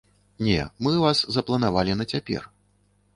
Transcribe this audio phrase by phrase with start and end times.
[0.45, 2.41] Не, мы вас запланавалі на цяпер.